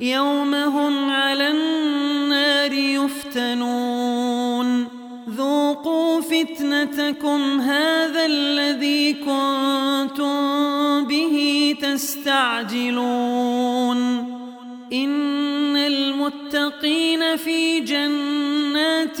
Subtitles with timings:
[0.00, 4.18] يوم هم على النار يفتنون.
[5.36, 10.38] ذوقوا فتنتكم هذا الذي كنتم
[11.04, 12.98] به تستعجلون.
[14.92, 19.20] إن المتقين في جنات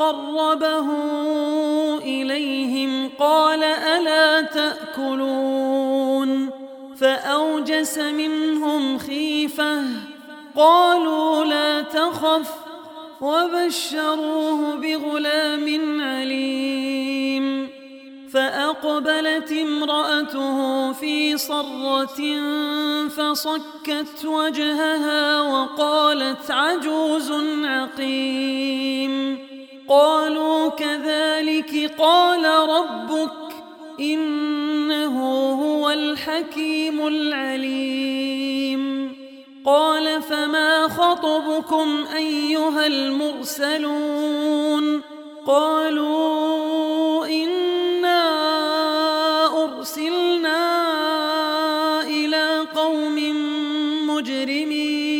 [0.00, 0.86] فقربه
[1.98, 6.50] إليهم قال ألا تأكلون
[6.96, 9.82] فأوجس منهم خيفة
[10.56, 12.50] قالوا لا تخف
[13.20, 17.68] وبشروه بغلام عليم
[18.32, 22.20] فأقبلت امرأته في صرة
[23.08, 27.32] فصكت وجهها وقالت عجوز
[27.64, 29.49] عقيم
[29.90, 33.32] قالوا كذلك قال ربك
[34.00, 35.16] إنه
[35.52, 38.80] هو الحكيم العليم.
[39.66, 44.30] قال فما خطبكم أيها المرسلون؟
[45.46, 48.24] قالوا إنا
[49.64, 50.62] أرسلنا
[52.02, 53.16] إلى قوم
[54.06, 55.19] مجرمين.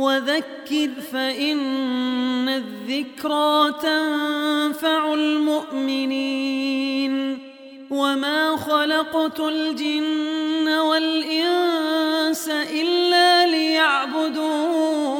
[0.00, 6.50] وذكر فإن الذكرى تنفع المؤمنين
[7.90, 15.19] وما خلقت الجن والإنس إلا ليعبدون